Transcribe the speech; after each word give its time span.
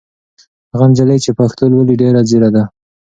هغه 0.71 0.85
نجلۍ 0.89 1.17
چې 1.25 1.31
پښتو 1.39 1.63
لولي 1.71 1.95
ډېره 2.01 2.21
ځېره 2.29 2.49
ده. 2.55 2.63